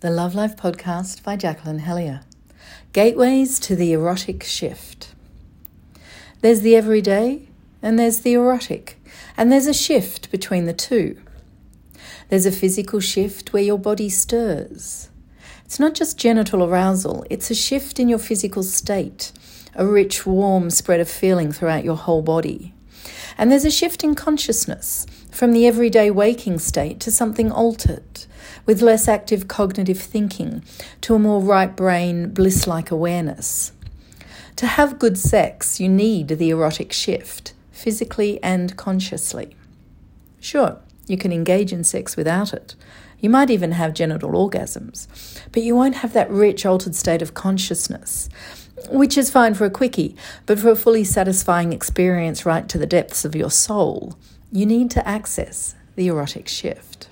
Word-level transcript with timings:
the 0.00 0.10
Love 0.10 0.34
Life 0.34 0.56
podcast 0.56 1.22
by 1.22 1.36
Jacqueline 1.36 1.78
Hellyer. 1.78 2.20
Gateways 2.92 3.58
to 3.60 3.74
the 3.74 3.94
erotic 3.94 4.42
shift. 4.42 5.14
There's 6.42 6.60
the 6.60 6.76
everyday 6.76 7.48
and 7.80 7.98
there's 7.98 8.20
the 8.20 8.34
erotic, 8.34 9.00
and 9.38 9.50
there's 9.50 9.66
a 9.66 9.72
shift 9.72 10.30
between 10.30 10.66
the 10.66 10.74
two. 10.74 11.18
There's 12.28 12.44
a 12.44 12.52
physical 12.52 13.00
shift 13.00 13.54
where 13.54 13.62
your 13.62 13.78
body 13.78 14.10
stirs. 14.10 15.08
It's 15.64 15.80
not 15.80 15.94
just 15.94 16.18
genital 16.18 16.62
arousal, 16.62 17.24
it's 17.30 17.50
a 17.50 17.54
shift 17.54 17.98
in 17.98 18.10
your 18.10 18.18
physical 18.18 18.62
state, 18.62 19.32
a 19.74 19.86
rich, 19.86 20.26
warm 20.26 20.68
spread 20.68 21.00
of 21.00 21.08
feeling 21.08 21.52
throughout 21.52 21.84
your 21.84 21.96
whole 21.96 22.20
body. 22.20 22.74
And 23.38 23.50
there's 23.50 23.64
a 23.64 23.70
shift 23.70 24.04
in 24.04 24.14
consciousness 24.14 25.06
from 25.36 25.52
the 25.52 25.66
everyday 25.66 26.10
waking 26.10 26.58
state 26.58 26.98
to 26.98 27.10
something 27.10 27.52
altered, 27.52 28.24
with 28.64 28.80
less 28.80 29.06
active 29.06 29.46
cognitive 29.46 30.00
thinking 30.00 30.64
to 31.02 31.14
a 31.14 31.18
more 31.18 31.42
right 31.42 31.76
brain, 31.76 32.30
bliss 32.30 32.66
like 32.66 32.90
awareness. 32.90 33.72
To 34.56 34.66
have 34.66 34.98
good 34.98 35.18
sex, 35.18 35.78
you 35.78 35.90
need 35.90 36.28
the 36.28 36.48
erotic 36.48 36.90
shift, 36.90 37.52
physically 37.70 38.42
and 38.42 38.78
consciously. 38.78 39.54
Sure, 40.40 40.78
you 41.06 41.18
can 41.18 41.32
engage 41.32 41.70
in 41.70 41.84
sex 41.84 42.16
without 42.16 42.54
it. 42.54 42.74
You 43.20 43.28
might 43.28 43.50
even 43.50 43.72
have 43.72 43.92
genital 43.92 44.30
orgasms, 44.32 45.06
but 45.52 45.62
you 45.62 45.76
won't 45.76 45.96
have 45.96 46.14
that 46.14 46.30
rich, 46.30 46.64
altered 46.64 46.94
state 46.94 47.20
of 47.20 47.34
consciousness 47.34 48.30
which 48.90 49.16
is 49.16 49.30
fine 49.30 49.54
for 49.54 49.64
a 49.64 49.70
quickie, 49.70 50.14
but 50.44 50.58
for 50.58 50.70
a 50.70 50.76
fully 50.76 51.02
satisfying 51.02 51.72
experience 51.72 52.44
right 52.44 52.68
to 52.68 52.76
the 52.76 52.86
depths 52.86 53.24
of 53.24 53.34
your 53.34 53.50
soul, 53.50 54.16
you 54.52 54.66
need 54.66 54.90
to 54.92 55.06
access 55.06 55.74
the 55.96 56.08
erotic 56.08 56.48
shift. 56.48 57.08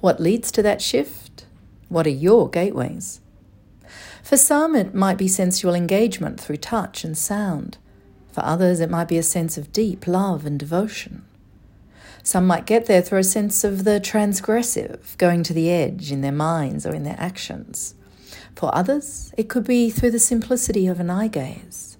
What 0.00 0.20
leads 0.20 0.52
to 0.52 0.62
that 0.62 0.82
shift? 0.82 1.46
What 1.88 2.06
are 2.06 2.10
your 2.10 2.48
gateways? 2.48 3.20
For 4.22 4.36
some, 4.36 4.76
it 4.76 4.94
might 4.94 5.16
be 5.16 5.28
sensual 5.28 5.74
engagement 5.74 6.40
through 6.40 6.58
touch 6.58 7.02
and 7.04 7.16
sound. 7.16 7.78
For 8.30 8.44
others, 8.44 8.80
it 8.80 8.90
might 8.90 9.08
be 9.08 9.18
a 9.18 9.22
sense 9.22 9.56
of 9.56 9.72
deep 9.72 10.06
love 10.06 10.44
and 10.44 10.58
devotion. 10.58 11.24
Some 12.22 12.46
might 12.46 12.66
get 12.66 12.86
there 12.86 13.00
through 13.00 13.20
a 13.20 13.24
sense 13.24 13.64
of 13.64 13.84
the 13.84 14.00
transgressive, 14.00 15.16
going 15.16 15.42
to 15.44 15.54
the 15.54 15.70
edge 15.70 16.12
in 16.12 16.20
their 16.20 16.30
minds 16.30 16.84
or 16.84 16.94
in 16.94 17.04
their 17.04 17.16
actions. 17.18 17.94
For 18.54 18.74
others, 18.74 19.32
it 19.38 19.48
could 19.48 19.64
be 19.64 19.88
through 19.88 20.10
the 20.10 20.18
simplicity 20.18 20.86
of 20.86 21.00
an 21.00 21.08
eye 21.08 21.28
gaze. 21.28 21.96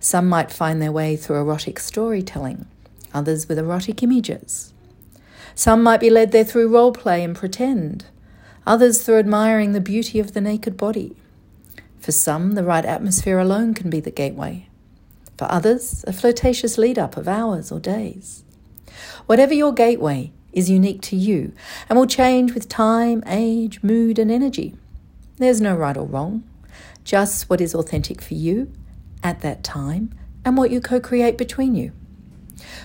Some 0.00 0.28
might 0.28 0.52
find 0.52 0.82
their 0.82 0.92
way 0.92 1.16
through 1.16 1.40
erotic 1.40 1.78
storytelling, 1.78 2.66
others 3.14 3.48
with 3.48 3.58
erotic 3.58 4.02
images. 4.02 4.72
Some 5.54 5.82
might 5.82 6.00
be 6.00 6.10
led 6.10 6.32
there 6.32 6.44
through 6.44 6.68
role 6.68 6.92
play 6.92 7.22
and 7.22 7.34
pretend, 7.34 8.06
others 8.66 9.02
through 9.02 9.18
admiring 9.18 9.72
the 9.72 9.80
beauty 9.80 10.18
of 10.18 10.32
the 10.32 10.40
naked 10.40 10.76
body. 10.76 11.16
For 12.00 12.12
some, 12.12 12.52
the 12.52 12.64
right 12.64 12.84
atmosphere 12.84 13.38
alone 13.38 13.72
can 13.72 13.88
be 13.88 14.00
the 14.00 14.10
gateway. 14.10 14.68
For 15.38 15.50
others, 15.50 16.04
a 16.06 16.12
flirtatious 16.12 16.76
lead 16.76 16.98
up 16.98 17.16
of 17.16 17.28
hours 17.28 17.72
or 17.72 17.80
days. 17.80 18.44
Whatever 19.26 19.54
your 19.54 19.72
gateway 19.72 20.32
is 20.52 20.70
unique 20.70 21.02
to 21.02 21.16
you 21.16 21.52
and 21.88 21.98
will 21.98 22.06
change 22.06 22.52
with 22.52 22.68
time, 22.68 23.22
age, 23.26 23.82
mood, 23.82 24.18
and 24.18 24.30
energy. 24.30 24.74
There's 25.38 25.60
no 25.60 25.74
right 25.74 25.96
or 25.96 26.06
wrong, 26.06 26.44
just 27.04 27.50
what 27.50 27.60
is 27.60 27.74
authentic 27.74 28.20
for 28.20 28.34
you 28.34 28.72
at 29.22 29.40
that 29.40 29.64
time 29.64 30.14
and 30.44 30.56
what 30.56 30.70
you 30.70 30.80
co 30.80 31.00
create 31.00 31.36
between 31.36 31.74
you. 31.74 31.92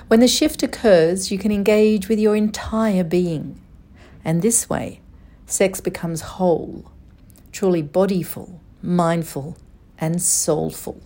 When 0.08 0.19
the 0.19 0.27
shift 0.27 0.63
occurs, 0.63 1.31
you 1.31 1.38
can 1.38 1.52
engage 1.52 2.09
with 2.09 2.19
your 2.19 2.35
entire 2.35 3.03
being, 3.03 3.59
and 4.25 4.41
this 4.41 4.69
way, 4.69 5.02
sex 5.45 5.81
becomes 5.81 6.22
whole, 6.22 6.91
truly 7.52 7.83
bodyful, 7.83 8.59
mindful, 8.81 9.57
and 9.97 10.22
soulful. 10.22 11.02